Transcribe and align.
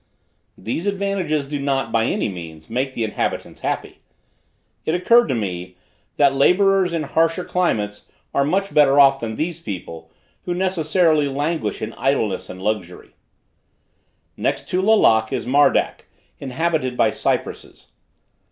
These 0.57 0.87
advantages 0.87 1.47
do 1.47 1.59
not, 1.59 1.91
by 1.91 2.05
any 2.05 2.27
means, 2.27 2.71
make 2.71 2.95
the 2.95 3.03
inhabitants 3.03 3.59
happy. 3.59 3.99
It 4.83 4.95
occurred 4.95 5.27
to 5.27 5.35
me, 5.35 5.75
that 6.17 6.33
laborers 6.33 6.91
in 6.91 7.03
harsher 7.03 7.45
climates 7.45 8.07
are 8.33 8.43
much 8.43 8.73
better 8.73 8.99
off 8.99 9.19
than 9.19 9.35
these 9.35 9.59
people, 9.59 10.09
who 10.45 10.55
necessarily 10.55 11.27
languish 11.27 11.83
in 11.83 11.93
idleness 11.93 12.49
and 12.49 12.59
luxury. 12.59 13.11
Next 14.35 14.67
to 14.69 14.81
Lalak 14.81 15.31
is 15.31 15.45
Mardak, 15.45 16.07
inhabited 16.39 16.97
by 16.97 17.11
cypresses. 17.11 17.89